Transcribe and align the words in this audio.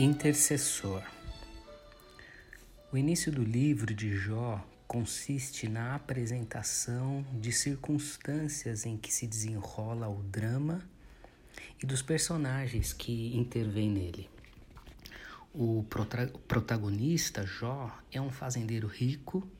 Intercessor. 0.00 1.02
O 2.92 2.96
início 2.96 3.32
do 3.32 3.42
livro 3.42 3.92
de 3.92 4.16
Jó 4.16 4.64
consiste 4.86 5.68
na 5.68 5.96
apresentação 5.96 7.26
de 7.32 7.50
circunstâncias 7.50 8.86
em 8.86 8.96
que 8.96 9.12
se 9.12 9.26
desenrola 9.26 10.08
o 10.08 10.22
drama 10.22 10.88
e 11.82 11.84
dos 11.84 12.00
personagens 12.00 12.92
que 12.92 13.36
intervêm 13.36 13.90
nele. 13.90 14.30
O 15.52 15.84
protagonista, 16.46 17.44
Jó, 17.44 17.92
é 18.12 18.20
um 18.20 18.30
fazendeiro 18.30 18.86
rico 18.86 19.50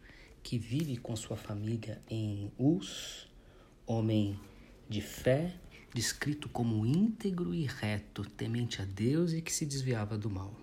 que 0.40 0.56
vive 0.56 0.98
com 0.98 1.16
sua 1.16 1.36
família 1.36 2.00
em 2.08 2.52
Uz, 2.56 3.26
homem 3.84 4.38
de 4.88 5.00
fé 5.00 5.52
descrito 5.94 6.48
como 6.48 6.84
íntegro 6.84 7.54
e 7.54 7.64
reto, 7.64 8.24
temente 8.24 8.82
a 8.82 8.84
Deus 8.84 9.32
e 9.32 9.40
que 9.40 9.52
se 9.52 9.64
desviava 9.64 10.16
do 10.16 10.30
mal. 10.30 10.54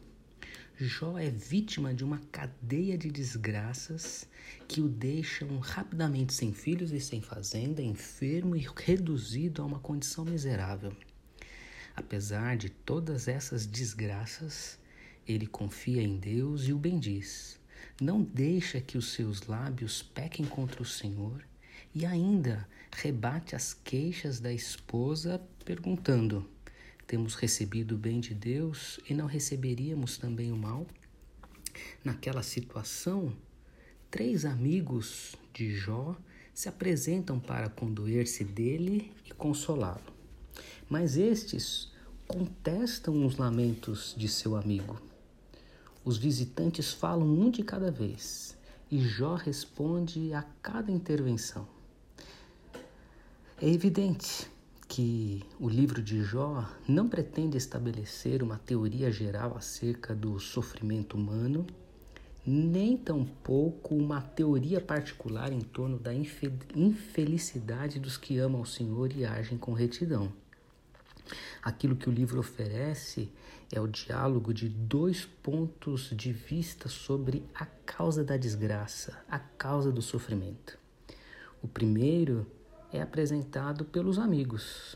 Jó 0.78 1.18
é 1.18 1.30
vítima 1.30 1.94
de 1.94 2.04
uma 2.04 2.20
cadeia 2.32 2.98
de 2.98 3.10
desgraças 3.10 4.28
que 4.68 4.82
o 4.82 4.90
deixam 4.90 5.58
rapidamente 5.60 6.34
sem 6.34 6.54
filhos 6.54 6.92
e 6.92 7.00
sem 7.00 7.22
fazenda, 7.22 7.82
enfermo 7.82 8.56
e 8.56 8.68
reduzido 8.76 9.62
a 9.62 9.66
uma 9.66 9.80
condição 9.80 10.26
miserável. 10.26 10.92
Apesar 11.96 12.58
de 12.58 12.70
todas 12.70 13.30
essas 13.30 13.66
desgraças, 13.66 14.78
ele 15.26 15.48
confia 15.48 16.02
em 16.02 16.18
Deus 16.18 16.68
e 16.68 16.74
o 16.74 16.78
bendiz. 16.78 17.58
Não 18.02 18.22
deixa 18.22 18.82
que 18.82 18.98
os 18.98 19.14
seus 19.14 19.48
lábios 19.48 20.04
pequem 20.04 20.46
contra 20.46 20.82
o 20.82 20.86
Senhor 20.86 21.42
e 21.94 22.06
ainda 22.06 22.68
rebate 22.92 23.56
as 23.56 23.74
queixas 23.74 24.40
da 24.40 24.52
esposa, 24.52 25.42
perguntando: 25.64 26.50
Temos 27.08 27.36
recebido 27.36 27.96
o 27.96 27.98
bem 27.98 28.20
de 28.20 28.34
Deus 28.34 29.00
e 29.10 29.14
não 29.14 29.26
receberíamos 29.26 30.18
também 30.18 30.52
o 30.52 30.58
mal? 30.58 30.86
Naquela 32.04 32.44
situação, 32.44 33.34
três 34.10 34.46
amigos 34.46 35.36
de 35.54 35.76
Jó 35.76 36.16
se 36.54 36.70
apresentam 36.70 37.40
para 37.40 37.70
condoer-se 37.70 38.44
dele 38.44 39.12
e 39.26 39.34
consolá-lo. 39.34 40.14
Mas 40.90 41.18
estes 41.18 41.92
contestam 42.28 43.26
os 43.26 43.38
lamentos 43.38 44.16
de 44.18 44.28
seu 44.28 44.56
amigo. 44.56 45.02
Os 46.04 46.18
visitantes 46.18 46.94
falam 46.94 47.28
um 47.28 47.50
de 47.50 47.64
cada 47.64 47.92
vez 47.92 48.56
e 48.96 49.00
Jó 49.02 49.36
responde 49.36 50.34
a 50.34 50.42
cada 50.62 50.90
intervenção. 50.90 51.68
É 53.62 53.68
evidente 53.68 54.50
que 54.88 55.44
o 55.60 55.68
livro 55.68 56.02
de 56.02 56.24
Jó 56.24 56.66
não 56.88 57.10
pretende 57.10 57.58
estabelecer 57.58 58.42
uma 58.42 58.58
teoria 58.58 59.12
geral 59.12 59.58
acerca 59.58 60.16
do 60.16 60.40
sofrimento 60.40 61.18
humano, 61.18 61.68
nem 62.48 62.96
tampouco 62.96 63.94
uma 63.96 64.22
teoria 64.22 64.80
particular 64.80 65.52
em 65.52 65.60
torno 65.60 66.00
da 66.00 66.14
infelicidade 66.14 68.00
dos 68.00 68.16
que 68.16 68.38
amam 68.38 68.62
o 68.62 68.66
Senhor 68.66 69.12
e 69.12 69.26
agem 69.26 69.58
com 69.58 69.74
retidão. 69.74 70.32
Aquilo 71.62 71.96
que 71.96 72.10
o 72.10 72.12
livro 72.12 72.40
oferece 72.40 73.32
é 73.72 73.80
o 73.80 73.88
diálogo 73.88 74.54
de 74.54 74.70
dois 74.70 75.26
pontos 75.26 76.12
de 76.16 76.32
vista 76.32 76.88
sobre 76.88 77.44
a 77.54 77.66
causa 77.66 78.24
da 78.24 78.38
desgraça, 78.38 79.18
a 79.30 79.40
causa 79.40 79.92
do 79.92 80.02
sofrimento. 80.02 80.78
O 81.62 81.68
primeiro 81.68 82.46
é 82.92 83.02
apresentado 83.02 83.86
pelos 83.86 84.20
amigos, 84.20 84.96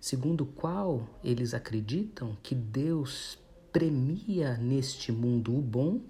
segundo 0.00 0.42
o 0.42 0.46
qual 0.46 1.08
eles 1.24 1.54
acreditam 1.54 2.36
que 2.42 2.54
Deus 2.54 3.38
premia 3.72 4.56
neste 4.56 5.10
mundo 5.10 5.56
o 5.56 5.62
bom 5.62 6.00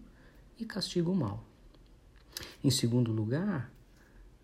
e 0.59 0.65
castiga 0.65 1.11
o 1.11 1.15
mal. 1.15 1.45
Em 2.65 2.71
segundo 2.71 3.13
lugar, 3.13 3.71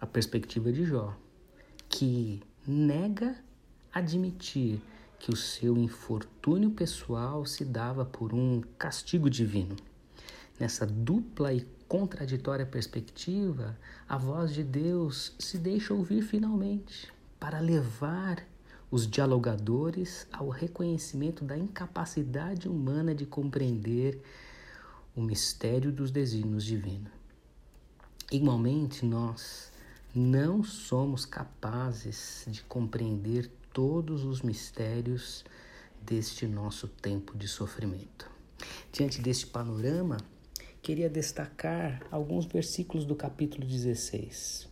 a 0.01 0.07
perspectiva 0.07 0.71
de 0.71 0.85
Jó, 0.85 1.17
que 1.89 2.43
nega 2.67 3.37
admitir 3.93 4.81
que 5.19 5.31
o 5.31 5.37
seu 5.37 5.77
infortúnio 5.77 6.71
pessoal 6.71 7.45
se 7.45 7.65
dava 7.65 8.05
por 8.05 8.33
um 8.33 8.63
castigo 8.79 9.29
divino. 9.31 9.77
Nessa 10.59 10.87
dupla 10.87 11.53
e 11.53 11.67
contraditória 11.89 12.67
perspectiva, 12.67 13.79
a 14.09 14.17
voz 14.17 14.53
de 14.53 14.65
Deus 14.65 15.35
se 15.39 15.59
deixa 15.59 15.95
ouvir 15.95 16.23
finalmente 16.23 17.13
para 17.39 17.61
levar 17.61 18.43
os 18.91 19.07
dialogadores 19.07 20.27
ao 20.33 20.49
reconhecimento 20.49 21.45
da 21.45 21.57
incapacidade 21.57 22.69
humana 22.69 23.15
de 23.15 23.27
compreender 23.27 24.23
o 25.15 25.21
mistério 25.21 25.91
dos 25.91 26.11
desígnios 26.11 26.65
divinos. 26.65 27.11
Igualmente, 28.31 29.05
nós 29.05 29.71
não 30.15 30.65
somos 30.65 31.25
capazes 31.25 32.45
de 32.49 32.63
compreender 32.63 33.51
todos 33.77 34.25
os 34.25 34.41
mistérios 34.41 35.45
deste 36.01 36.47
nosso 36.47 36.89
tempo 36.89 37.37
de 37.37 37.47
sofrimento. 37.47 38.31
Diante 38.91 39.21
deste 39.21 39.49
panorama, 39.49 40.17
queria 40.81 41.11
destacar 41.11 42.01
alguns 42.11 42.47
versículos 42.47 43.05
do 43.05 43.15
capítulo 43.15 43.67
16. 43.67 44.67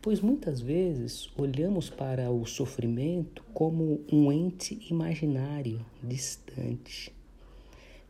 Pois 0.00 0.22
muitas 0.22 0.58
vezes 0.58 1.30
olhamos 1.36 1.90
para 1.90 2.30
o 2.30 2.46
sofrimento 2.46 3.44
como 3.52 4.02
um 4.10 4.32
ente 4.32 4.80
imaginário, 4.90 5.84
distante. 6.02 7.14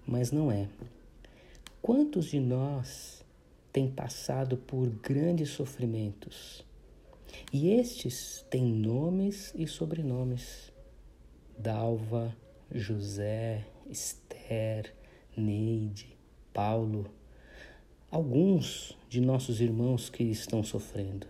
Mas 0.07 0.31
não 0.31 0.53
é. 0.53 0.69
Quantos 1.83 2.27
de 2.27 2.39
nós 2.39 3.25
têm 3.73 3.91
passado 3.91 4.57
por 4.57 4.87
grandes 4.91 5.49
sofrimentos? 5.49 6.65
E 7.53 7.71
estes 7.71 8.45
têm 8.51 8.65
nomes 8.65 9.53
e 9.55 9.67
sobrenomes. 9.67 10.73
Dalva, 11.59 12.37
José, 12.73 13.65
Esther, 13.89 14.95
Neide, 15.37 16.17
Paulo, 16.53 17.07
alguns 18.11 18.97
de 19.09 19.21
nossos 19.21 19.61
irmãos 19.61 20.11
que 20.11 20.25
estão 20.25 20.63
sofrendo. 20.63 21.27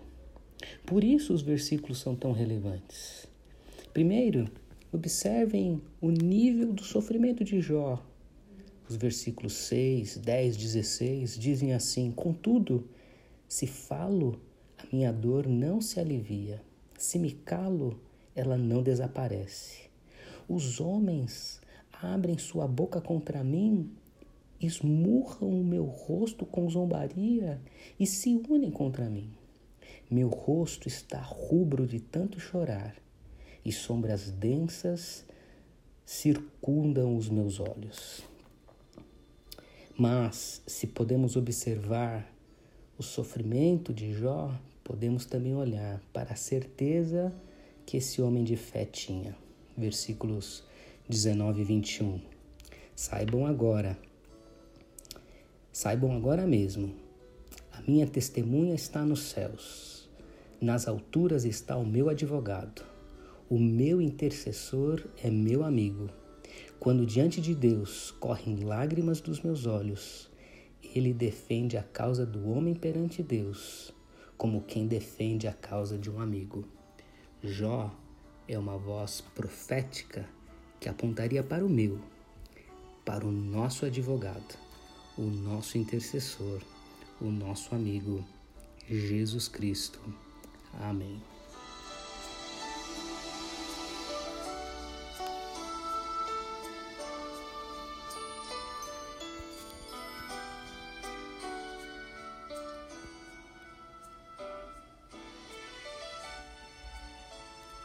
Por 0.84 1.04
isso 1.04 1.32
os 1.32 1.42
versículos 1.42 1.98
são 1.98 2.14
tão 2.14 2.32
relevantes. 2.32 3.26
Primeiro, 3.92 4.50
observem 4.92 5.82
o 6.00 6.10
nível 6.10 6.72
do 6.72 6.82
sofrimento 6.82 7.44
de 7.44 7.60
Jó. 7.60 8.02
Os 8.88 8.96
versículos 8.96 9.52
6, 9.52 10.18
10, 10.18 10.56
16 10.56 11.38
dizem 11.38 11.72
assim: 11.72 12.10
Contudo, 12.10 12.88
se 13.48 13.66
falo, 13.66 14.40
a 14.78 14.84
minha 14.92 15.12
dor 15.12 15.46
não 15.46 15.80
se 15.80 15.98
alivia. 15.98 16.62
Se 16.98 17.18
me 17.18 17.32
calo, 17.32 18.00
ela 18.34 18.56
não 18.56 18.82
desaparece. 18.82 19.90
Os 20.48 20.80
homens 20.80 21.60
abrem 21.92 22.38
sua 22.38 22.68
boca 22.68 23.00
contra 23.00 23.42
mim 23.42 23.90
esmurram 24.60 25.48
o 25.48 25.64
meu 25.64 25.84
rosto 25.84 26.46
com 26.46 26.68
zombaria 26.68 27.60
e 27.98 28.06
se 28.06 28.40
unem 28.48 28.70
contra 28.70 29.08
mim. 29.08 29.30
Meu 30.10 30.28
rosto 30.28 30.88
está 30.88 31.20
rubro 31.20 31.86
de 31.86 32.00
tanto 32.00 32.38
chorar, 32.38 32.94
e 33.64 33.72
sombras 33.72 34.30
densas 34.30 35.24
circundam 36.04 37.16
os 37.16 37.28
meus 37.28 37.58
olhos. 37.58 38.22
Mas, 39.98 40.62
se 40.66 40.86
podemos 40.86 41.36
observar 41.36 42.32
o 42.98 43.02
sofrimento 43.02 43.92
de 43.92 44.12
Jó, 44.12 44.52
podemos 44.82 45.24
também 45.24 45.54
olhar 45.54 46.00
para 46.12 46.32
a 46.32 46.36
certeza 46.36 47.32
que 47.84 47.96
esse 47.96 48.22
homem 48.22 48.44
de 48.44 48.56
fé 48.56 48.84
tinha. 48.84 49.36
Versículos 49.76 50.64
19 51.08 51.60
e 51.60 51.64
21. 51.64 52.20
Saibam 52.94 53.46
agora 53.46 53.98
Saibam 55.78 56.16
agora 56.16 56.46
mesmo: 56.46 56.90
a 57.70 57.82
minha 57.82 58.06
testemunha 58.06 58.74
está 58.74 59.04
nos 59.04 59.24
céus, 59.24 60.08
nas 60.58 60.88
alturas 60.88 61.44
está 61.44 61.76
o 61.76 61.84
meu 61.84 62.08
advogado, 62.08 62.82
o 63.50 63.58
meu 63.58 64.00
intercessor 64.00 65.06
é 65.22 65.28
meu 65.28 65.62
amigo. 65.62 66.08
Quando 66.80 67.04
diante 67.04 67.42
de 67.42 67.54
Deus 67.54 68.10
correm 68.12 68.60
lágrimas 68.60 69.20
dos 69.20 69.42
meus 69.42 69.66
olhos, 69.66 70.30
ele 70.98 71.12
defende 71.12 71.76
a 71.76 71.82
causa 71.82 72.24
do 72.24 72.48
homem 72.50 72.74
perante 72.74 73.22
Deus, 73.22 73.92
como 74.36 74.62
quem 74.62 74.86
defende 74.86 75.46
a 75.46 75.52
causa 75.52 75.98
de 75.98 76.10
um 76.10 76.20
amigo. 76.20 76.64
Jó 77.42 77.94
é 78.48 78.58
uma 78.58 78.76
voz 78.76 79.20
profética 79.34 80.28
que 80.80 80.88
apontaria 80.88 81.42
para 81.42 81.64
o 81.64 81.68
meu, 81.68 81.98
para 83.04 83.26
o 83.26 83.32
nosso 83.32 83.86
advogado 83.86 84.66
o 85.16 85.22
nosso 85.22 85.78
intercessor, 85.78 86.60
o 87.20 87.24
nosso 87.24 87.74
amigo 87.74 88.24
Jesus 88.88 89.48
Cristo. 89.48 90.00
Amém. 90.74 91.35